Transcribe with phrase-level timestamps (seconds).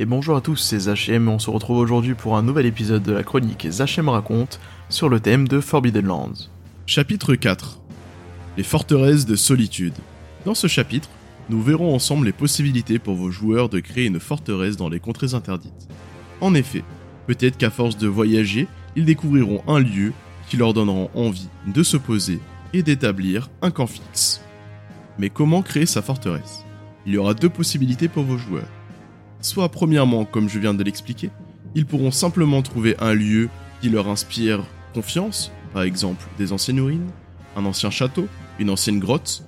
[0.00, 3.02] Et bonjour à tous, c'est Zachem et on se retrouve aujourd'hui pour un nouvel épisode
[3.02, 6.48] de la chronique Zachem raconte sur le thème de Forbidden Lands.
[6.86, 7.80] Chapitre 4
[8.56, 9.96] Les forteresses de solitude.
[10.44, 11.08] Dans ce chapitre,
[11.50, 15.34] nous verrons ensemble les possibilités pour vos joueurs de créer une forteresse dans les contrées
[15.34, 15.88] interdites.
[16.40, 16.84] En effet,
[17.26, 20.12] peut-être qu'à force de voyager, ils découvriront un lieu
[20.48, 22.38] qui leur donneront envie de se poser
[22.72, 24.42] et d'établir un camp fixe.
[25.18, 26.64] Mais comment créer sa forteresse?
[27.04, 28.68] Il y aura deux possibilités pour vos joueurs.
[29.40, 31.30] Soit premièrement, comme je viens de l'expliquer,
[31.74, 33.48] ils pourront simplement trouver un lieu
[33.80, 34.64] qui leur inspire
[34.94, 37.10] confiance, par exemple des anciennes ruines,
[37.56, 38.26] un ancien château,
[38.58, 39.44] une ancienne grotte,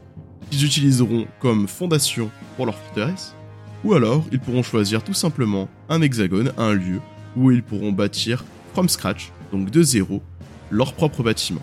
[0.51, 3.35] qu'ils utiliseront comme fondation pour leur forteresse,
[3.85, 7.01] ou alors ils pourront choisir tout simplement un hexagone, un lieu
[7.37, 8.45] où ils pourront bâtir
[8.75, 10.23] from scratch, donc de zéro,
[10.71, 11.63] leur propre bâtiment.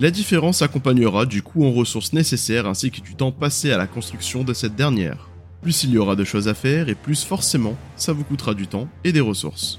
[0.00, 3.86] La différence s'accompagnera du coût en ressources nécessaires ainsi que du temps passé à la
[3.86, 5.28] construction de cette dernière.
[5.62, 8.66] Plus il y aura de choses à faire et plus forcément ça vous coûtera du
[8.66, 9.78] temps et des ressources.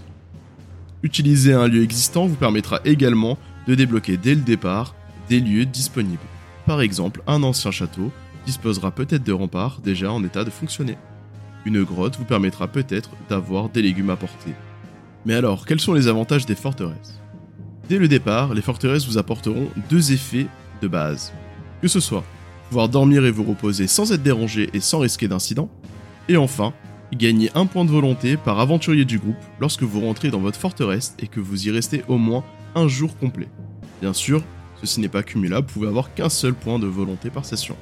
[1.03, 4.95] Utiliser un lieu existant vous permettra également de débloquer dès le départ
[5.27, 6.19] des lieux disponibles.
[6.65, 8.11] Par exemple, un ancien château
[8.45, 10.97] disposera peut-être de remparts déjà en état de fonctionner.
[11.65, 14.53] Une grotte vous permettra peut-être d'avoir des légumes à porter.
[15.25, 17.19] Mais alors, quels sont les avantages des forteresses?
[17.89, 20.47] Dès le départ, les forteresses vous apporteront deux effets
[20.81, 21.33] de base.
[21.81, 22.23] Que ce soit
[22.89, 25.69] dormir et vous reposer sans être dérangé et sans risquer d'incident,
[26.29, 26.73] et enfin,
[27.15, 31.15] gagner un point de volonté par aventurier du groupe lorsque vous rentrez dans votre forteresse
[31.19, 32.43] et que vous y restez au moins
[32.75, 33.47] un jour complet.
[34.01, 34.43] Bien sûr,
[34.81, 37.75] ceci n'est pas cumulable, vous pouvez avoir qu'un seul point de volonté par session.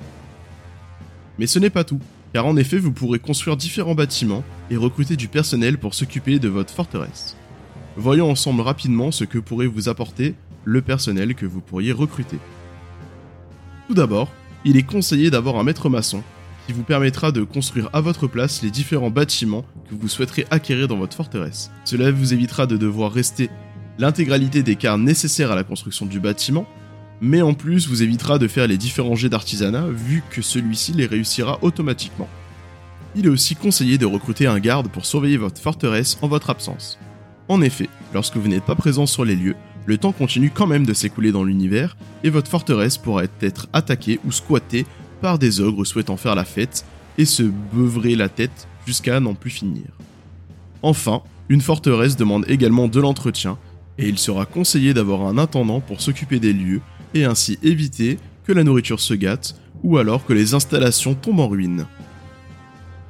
[1.40, 2.00] Mais ce n'est pas tout,
[2.34, 6.50] car en effet vous pourrez construire différents bâtiments et recruter du personnel pour s'occuper de
[6.50, 7.38] votre forteresse.
[7.98, 12.38] Voyons ensemble rapidement ce que pourrait vous apporter le personnel que vous pourriez recruter.
[13.88, 14.30] Tout d'abord,
[14.66, 16.24] il est conseillé d'avoir un maître maçon
[16.68, 20.88] qui vous permettra de construire à votre place les différents bâtiments que vous souhaiterez acquérir
[20.88, 21.72] dans votre forteresse.
[21.86, 23.50] Cela vous évitera de devoir rester
[23.98, 26.68] l'intégralité des cartes nécessaires à la construction du bâtiment,
[27.20, 31.06] mais en plus vous évitera de faire les différents jets d'artisanat vu que celui-ci les
[31.06, 32.30] réussira automatiquement.
[33.16, 36.98] Il est aussi conseillé de recruter un garde pour surveiller votre forteresse en votre absence.
[37.50, 39.56] En effet, lorsque vous n'êtes pas présent sur les lieux,
[39.86, 44.20] le temps continue quand même de s'écouler dans l'univers et votre forteresse pourra être attaquée
[44.26, 44.86] ou squattée
[45.22, 46.86] par des ogres souhaitant faire la fête
[47.18, 49.86] et se beuvrer la tête jusqu'à n'en plus finir.
[50.82, 53.58] Enfin, une forteresse demande également de l'entretien
[53.98, 56.82] et il sera conseillé d'avoir un intendant pour s'occuper des lieux
[57.14, 61.48] et ainsi éviter que la nourriture se gâte ou alors que les installations tombent en
[61.48, 61.86] ruine.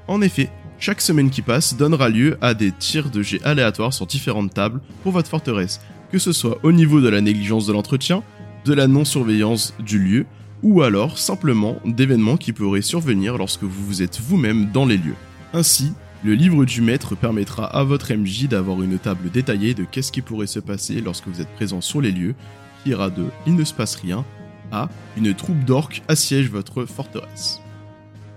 [0.08, 0.50] En effet,
[0.80, 4.82] chaque semaine qui passe donnera lieu à des tirs de jets aléatoires sur différentes tables
[5.04, 5.80] pour votre forteresse,
[6.12, 8.24] que ce soit au niveau de la négligence de l'entretien,
[8.66, 10.26] de la non-surveillance du lieu,
[10.64, 15.16] ou alors simplement d'événements qui pourraient survenir lorsque vous vous êtes vous-même dans les lieux.
[15.54, 20.12] Ainsi, le livre du maître permettra à votre MJ d'avoir une table détaillée de qu'est-ce
[20.12, 22.36] qui pourrait se passer lorsque vous êtes présent sur les lieux,
[22.84, 24.24] qui ira de il ne se passe rien
[24.72, 27.60] à une troupe d'orques assiège votre forteresse.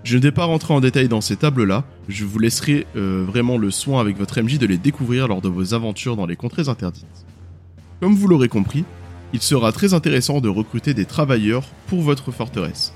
[0.03, 3.57] Je ne vais pas rentrer en détail dans ces tables-là, je vous laisserai euh, vraiment
[3.57, 6.69] le soin avec votre MJ de les découvrir lors de vos aventures dans les contrées
[6.69, 7.25] interdites.
[8.01, 8.83] Comme vous l'aurez compris,
[9.33, 12.93] il sera très intéressant de recruter des travailleurs pour votre forteresse.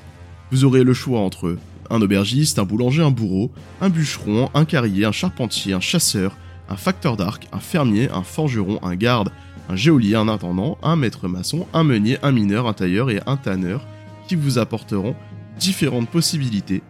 [0.52, 1.58] Vous aurez le choix entre
[1.90, 3.52] un aubergiste, un boulanger, un bourreau,
[3.82, 6.38] un bûcheron, un carrier, un charpentier, un chasseur,
[6.70, 9.32] un facteur d'arc, un fermier, un forgeron, un garde,
[9.70, 13.38] un géolier, un intendant, un maître maçon, un meunier, un mineur, un tailleur et un
[13.38, 13.86] tanneur
[14.28, 15.16] qui vous apporteront
[15.59, 16.84] différentes possibilités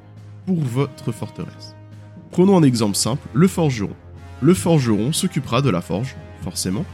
[0.46, 1.76] pour votre forteresse.
[2.32, 3.96] Prenons un exemple simple, le forgeron.
[4.42, 6.86] Le forgeron s'occupera de la forge, forcément,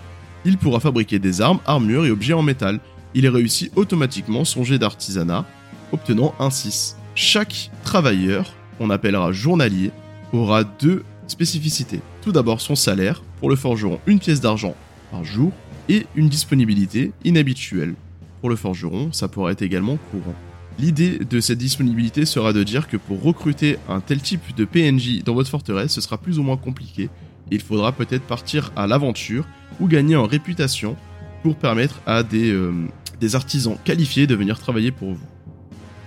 [0.46, 2.80] il pourra fabriquer des armes, armures et objets en métal.
[3.14, 5.46] Il réussit automatiquement son jet d'artisanat,
[5.92, 6.98] obtenant un 6.
[7.16, 9.92] Chaque travailleur, qu'on appellera journalier,
[10.34, 12.02] aura deux spécificités.
[12.22, 14.76] Tout d'abord son salaire, pour le forgeron une pièce d'argent
[15.12, 15.52] par jour,
[15.88, 17.94] et une disponibilité inhabituelle.
[18.42, 20.36] Pour le forgeron, ça pourra être également courant.
[20.78, 25.24] L'idée de cette disponibilité sera de dire que pour recruter un tel type de PNJ
[25.24, 27.10] dans votre forteresse, ce sera plus ou moins compliqué.
[27.52, 29.46] Il faudra peut-être partir à l'aventure
[29.80, 30.96] ou gagner en réputation
[31.44, 32.74] pour permettre à des, euh,
[33.20, 35.26] des artisans qualifiés de venir travailler pour vous.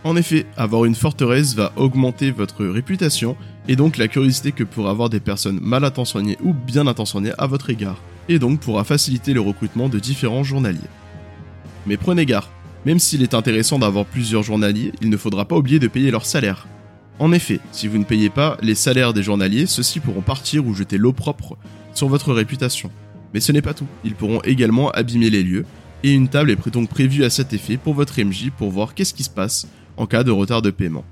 [0.05, 3.37] En effet, avoir une forteresse va augmenter votre réputation
[3.67, 7.47] et donc la curiosité que pourraient avoir des personnes mal intentionnées ou bien intentionnées à
[7.47, 10.79] votre égard, et donc pourra faciliter le recrutement de différents journaliers.
[11.87, 12.49] Mais prenez garde,
[12.87, 16.25] même s'il est intéressant d'avoir plusieurs journaliers, il ne faudra pas oublier de payer leur
[16.25, 16.67] salaire.
[17.19, 20.75] En effet, si vous ne payez pas les salaires des journaliers, ceux-ci pourront partir ou
[20.75, 21.59] jeter l'eau propre
[21.93, 22.91] sur votre réputation.
[23.35, 25.65] Mais ce n'est pas tout, ils pourront également abîmer les lieux,
[26.03, 29.15] et une table est donc prévue à cet effet pour votre MJ pour voir qu'est-ce
[29.15, 29.67] qui se passe
[29.97, 31.05] en cas de retard de paiement.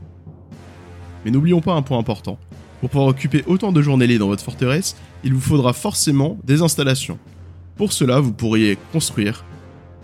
[1.25, 2.39] Mais n'oublions pas un point important,
[2.81, 7.19] Pour pouvoir occuper autant de journaliers dans votre forteresse, il vous faudra forcément des installations.
[7.77, 9.45] Pour cela, vous pourriez construire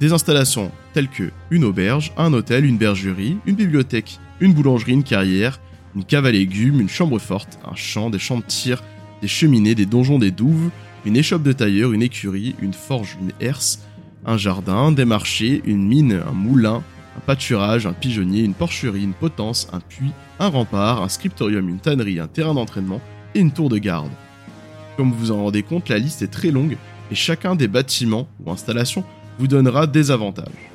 [0.00, 5.04] des installations telles que une auberge, un hôtel, une bergerie, une bibliothèque, une boulangerie, une
[5.04, 5.60] carrière,
[5.94, 8.82] une cave à légumes, une chambre forte, un champ, des champs de tir,
[9.20, 10.70] des cheminées, des donjons, des douves,
[11.04, 13.80] une échoppe de tailleur, une écurie, une forge, une herse,
[14.24, 16.82] un jardin, des marchés, une mine, un moulin,
[17.16, 21.80] un pâturage, un pigeonnier, une porcherie, une potence, un puits, un rempart, un scriptorium, une
[21.80, 23.00] tannerie, un terrain d'entraînement
[23.34, 24.10] et une tour de garde.
[24.96, 26.76] Comme vous en rendez compte, la liste est très longue
[27.10, 29.04] et chacun des bâtiments ou installations
[29.38, 30.70] vous donnera des avantages.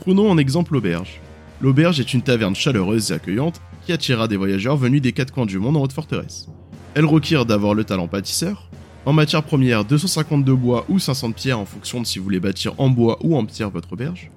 [0.00, 1.20] Prenons en exemple l'auberge.
[1.60, 5.46] L'auberge est une taverne chaleureuse et accueillante qui attirera des voyageurs venus des quatre coins
[5.46, 6.46] du monde dans votre forteresse.
[6.94, 8.70] Elle requiert d'avoir le talent pâtisseur.
[9.06, 12.74] En matière première, 252 bois ou 500 pierres en fonction de si vous voulez bâtir
[12.78, 14.30] en bois ou en pierre votre auberge.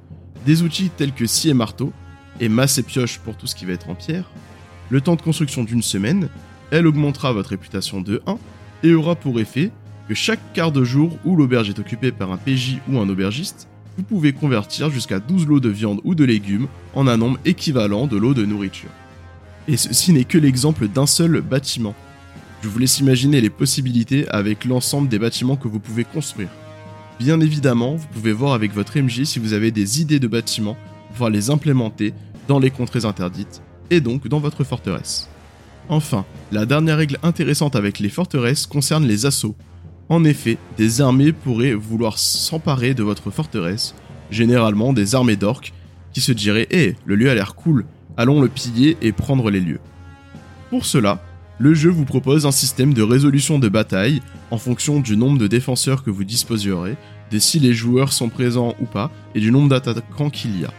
[0.46, 1.92] Des outils tels que scie et marteau,
[2.40, 4.30] et masse et pioche pour tout ce qui va être en pierre.
[4.90, 6.30] Le temps de construction d'une semaine,
[6.72, 8.38] elle augmentera votre réputation de 1
[8.84, 9.72] et aura pour effet
[10.08, 13.68] que chaque quart de jour où l'auberge est occupée par un PJ ou un aubergiste,
[13.98, 18.08] vous pouvez convertir jusqu'à 12 lots de viande ou de légumes en un nombre équivalent
[18.08, 18.90] de lots de nourriture.
[19.68, 21.94] Et ceci n'est que l'exemple d'un seul bâtiment.
[22.62, 26.50] Je vous laisse imaginer les possibilités avec l'ensemble des bâtiments que vous pouvez construire.
[27.20, 30.76] Bien évidemment, vous pouvez voir avec votre MJ si vous avez des idées de bâtiments
[30.76, 32.14] pour pouvoir les implémenter
[32.48, 35.28] dans les contrées interdites et donc dans votre forteresse.
[35.90, 39.56] Enfin, la dernière règle intéressante avec les forteresses concerne les assauts.
[40.08, 43.96] En effet, des armées pourraient vouloir s'emparer de votre forteresse,
[44.30, 45.74] généralement des armées d'orques,
[46.14, 47.86] qui se diraient Eh, le lieu a l'air cool,
[48.18, 49.80] allons le piller et prendre les lieux.
[50.70, 51.22] Pour cela,
[51.62, 55.46] le jeu vous propose un système de résolution de bataille en fonction du nombre de
[55.46, 56.96] défenseurs que vous disposerez,
[57.30, 60.74] de si les joueurs sont présents ou pas, et du nombre d'attaquants qu'il y a.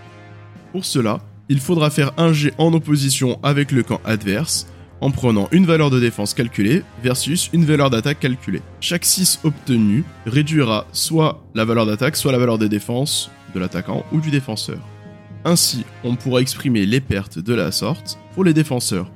[0.72, 4.66] Pour cela, il faudra faire un jet en opposition avec le camp adverse,
[5.00, 8.62] en prenant une valeur de défense calculée versus une valeur d'attaque calculée.
[8.80, 14.04] Chaque 6 obtenu réduira soit la valeur d'attaque, soit la valeur de défense de l'attaquant
[14.10, 14.80] ou du défenseur.
[15.44, 19.08] Ainsi, on pourra exprimer les pertes de la sorte pour les défenseurs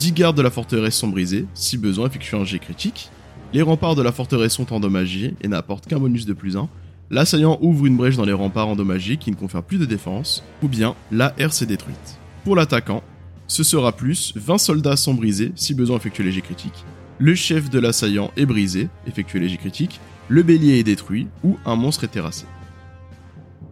[0.00, 3.10] 10 gardes de la forteresse sont brisés, si besoin effectuez un jet critique.
[3.52, 6.68] Les remparts de la forteresse sont endommagés et n'apportent qu'un bonus de plus 1.
[7.10, 10.68] L'assaillant ouvre une brèche dans les remparts endommagés qui ne confère plus de défense, ou
[10.68, 12.18] bien la herse est détruite.
[12.44, 13.02] Pour l'attaquant,
[13.46, 16.84] ce sera plus, 20 soldats sont brisés, si besoin effectuez les jets critiques.
[17.18, 20.00] Le chef de l'assaillant est brisé, effectuez les jets critiques.
[20.28, 22.46] Le bélier est détruit, ou un monstre est terrassé.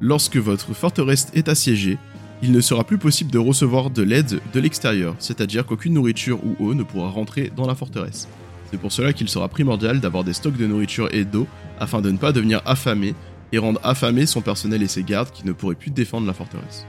[0.01, 1.99] Lorsque votre forteresse est assiégée,
[2.43, 6.57] il ne sera plus possible de recevoir de l'aide de l'extérieur, c'est-à-dire qu'aucune nourriture ou
[6.59, 8.29] eau ne pourra rentrer dans la forteresse.
[8.71, 11.47] C'est pour cela qu'il sera primordial d'avoir des stocks de nourriture et d'eau
[11.79, 13.15] afin de ne pas devenir affamé
[13.53, 16.85] et rendre affamé son personnel et ses gardes qui ne pourraient plus défendre la forteresse.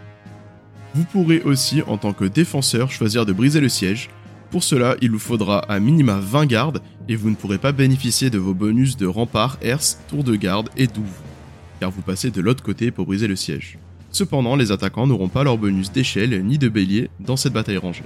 [0.95, 4.09] Vous pourrez aussi, en tant que défenseur, choisir de briser le siège.
[4.49, 8.29] Pour cela, il vous faudra à minima 20 gardes et vous ne pourrez pas bénéficier
[8.29, 11.19] de vos bonus de rempart, herse, tour de garde et douve,
[11.79, 13.77] car vous passez de l'autre côté pour briser le siège.
[14.13, 18.03] Cependant, les attaquants n'auront pas leur bonus d'échelle ni de bélier dans cette bataille rangée.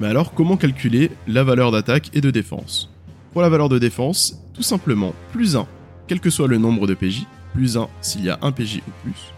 [0.00, 2.90] Mais alors, comment calculer la valeur d'attaque et de défense?
[3.32, 5.68] Pour la valeur de défense, tout simplement plus 1,
[6.08, 8.90] quel que soit le nombre de PJ, plus 1 s'il y a un PJ ou
[9.04, 9.32] plus,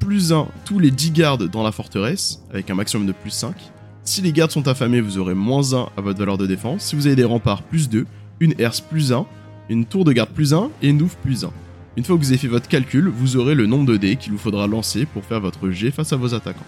[0.00, 3.54] plus 1 tous les 10 gardes dans la forteresse, avec un maximum de plus 5.
[4.02, 6.84] Si les gardes sont affamés, vous aurez moins 1 à votre valeur de défense.
[6.84, 8.06] Si vous avez des remparts, plus 2,
[8.40, 9.26] une herse plus 1,
[9.68, 11.50] une tour de garde plus 1 et une douve plus 1.
[11.96, 14.32] Une fois que vous avez fait votre calcul, vous aurez le nombre de dés qu'il
[14.32, 16.66] vous faudra lancer pour faire votre jet face à vos attaquants.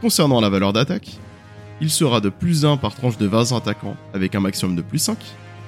[0.00, 1.18] Concernant la valeur d'attaque,
[1.80, 5.00] il sera de plus 1 par tranche de 20 attaquants avec un maximum de plus
[5.00, 5.18] 5.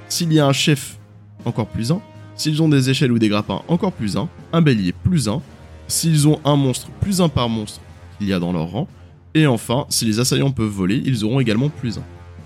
[0.09, 0.97] S'il y a un chef,
[1.45, 2.01] encore plus 1.
[2.37, 4.29] S'ils ont des échelles ou des grappins, encore plus 1.
[4.53, 5.43] Un bélier, plus 1.
[5.89, 7.81] S'ils ont un monstre, plus 1 par monstre
[8.19, 8.87] qu'il y a dans leur rang.
[9.35, 12.03] Et enfin, si les assaillants peuvent voler, ils auront également plus 1.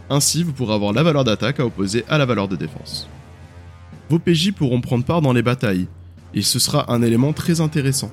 [0.08, 3.06] Ainsi, vous pourrez avoir la valeur d'attaque à opposer à la valeur de défense.
[4.08, 5.88] Vos PJ pourront prendre part dans les batailles,
[6.34, 8.10] et ce sera un élément très intéressant.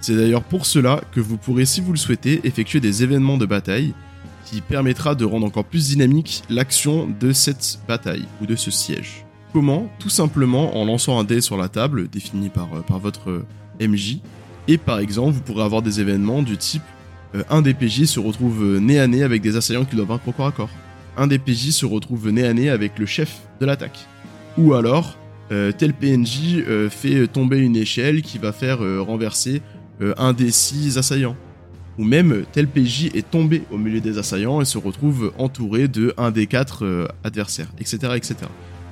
[0.00, 3.46] C'est d'ailleurs pour cela que vous pourrez, si vous le souhaitez, effectuer des événements de
[3.46, 3.94] bataille
[4.44, 9.24] qui permettra de rendre encore plus dynamique l'action de cette bataille ou de ce siège.
[9.52, 9.88] Comment?
[9.98, 13.46] Tout simplement en lançant un dé sur la table défini par, euh, votre euh,
[13.80, 14.18] MJ
[14.68, 16.82] et par exemple vous pourrez avoir des événements du type
[17.34, 20.28] euh, un des PJ se retrouve nez à nez avec des assaillants qui doivent vaincre
[20.28, 20.70] au corps à corps.
[21.16, 24.06] Un des PJ se retrouve nez à nez avec le chef de l'attaque.
[24.56, 25.16] Ou alors
[25.52, 29.62] euh, tel PNJ euh, fait tomber une échelle qui va faire euh, renverser
[30.16, 31.36] un des six assaillants.
[31.98, 36.12] Ou même tel PJ est tombé au milieu des assaillants et se retrouve entouré de
[36.16, 38.34] un des quatre adversaires, etc., etc.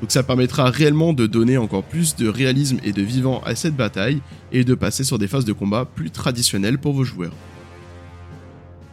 [0.00, 3.75] Donc ça permettra réellement de donner encore plus de réalisme et de vivant à cette
[3.75, 4.21] bataille
[4.52, 7.35] et de passer sur des phases de combat plus traditionnelles pour vos joueurs.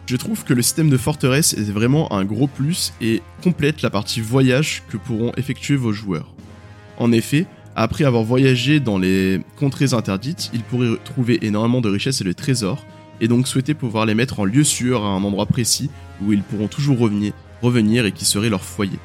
[0.07, 3.91] Je trouve que le système de forteresse est vraiment un gros plus et complète la
[3.91, 6.33] partie voyage que pourront effectuer vos joueurs.
[6.99, 12.21] En effet, après avoir voyagé dans les contrées interdites, ils pourraient trouver énormément de richesses
[12.21, 12.85] et de trésors,
[13.21, 15.89] et donc souhaiter pouvoir les mettre en lieu sûr à un endroit précis
[16.21, 18.99] où ils pourront toujours revenir, et qui serait leur foyer.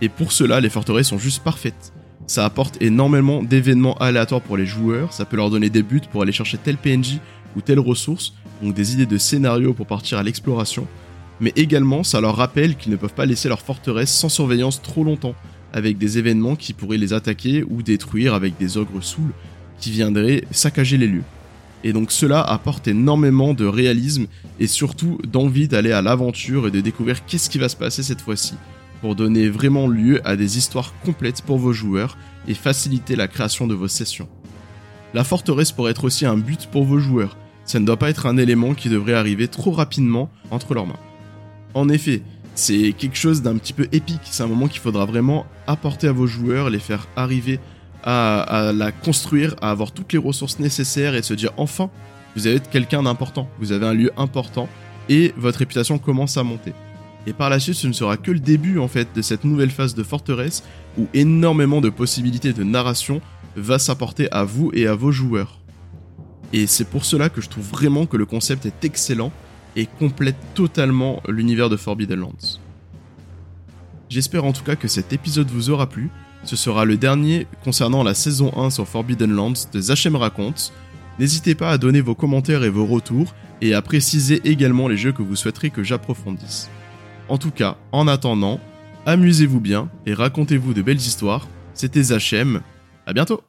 [0.00, 1.92] Et pour cela, les forteresses sont juste parfaites.
[2.26, 6.22] Ça apporte énormément d'événements aléatoires pour les joueurs, ça peut leur donner des buts pour
[6.22, 7.20] aller chercher tel PNJ
[7.56, 10.88] ou telle ressource, donc des idées de scénario pour partir à l'exploration,
[11.40, 15.04] mais également ça leur rappelle qu'ils ne peuvent pas laisser leur forteresse sans surveillance trop
[15.04, 15.34] longtemps,
[15.76, 19.34] avec des événements qui pourraient les attaquer ou détruire avec des ogres saouls
[19.78, 21.22] qui viendraient saccager les lieux.
[21.84, 24.26] Et donc cela apporte énormément de réalisme
[24.58, 28.22] et surtout d'envie d'aller à l'aventure et de découvrir qu'est-ce qui va se passer cette
[28.22, 28.54] fois-ci,
[29.02, 32.16] pour donner vraiment lieu à des histoires complètes pour vos joueurs
[32.48, 34.30] et faciliter la création de vos sessions.
[35.12, 38.24] La forteresse pourrait être aussi un but pour vos joueurs, ça ne doit pas être
[38.24, 40.98] un élément qui devrait arriver trop rapidement entre leurs mains.
[41.74, 42.22] En effet,
[42.56, 46.12] c'est quelque chose d'un petit peu épique, c'est un moment qu'il faudra vraiment apporter à
[46.12, 47.60] vos joueurs, les faire arriver
[48.02, 51.90] à, la construire, à avoir toutes les ressources nécessaires et se dire enfin,
[52.34, 54.68] vous avez quelqu'un d'important, vous avez un lieu important
[55.08, 56.72] et votre réputation commence à monter.
[57.26, 59.70] Et par la suite, ce ne sera que le début en fait de cette nouvelle
[59.70, 60.62] phase de forteresse
[60.96, 63.20] où énormément de possibilités de narration
[63.56, 65.60] va s'apporter à vous et à vos joueurs.
[66.52, 69.32] Et c'est pour cela que je trouve vraiment que le concept est excellent
[69.76, 72.58] et complète totalement l'univers de Forbidden Lands.
[74.08, 76.10] J'espère en tout cas que cet épisode vous aura plu.
[76.44, 80.72] Ce sera le dernier concernant la saison 1 sur Forbidden Lands de Zachem Raconte.
[81.18, 85.12] N'hésitez pas à donner vos commentaires et vos retours et à préciser également les jeux
[85.12, 86.70] que vous souhaiterez que j'approfondisse.
[87.28, 88.60] En tout cas, en attendant,
[89.06, 91.48] amusez-vous bien et racontez-vous de belles histoires.
[91.74, 92.60] C'était Zachem,
[93.06, 93.42] à bientôt